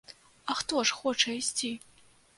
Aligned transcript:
А 0.45 0.53
хто 0.61 0.83
ж 0.83 0.95
хоча 1.01 1.31
ісці? 1.31 1.71